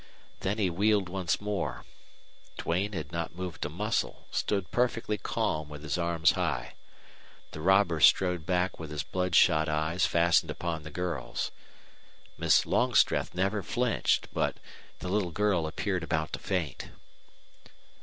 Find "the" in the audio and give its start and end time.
7.51-7.61, 10.81-10.89, 15.01-15.07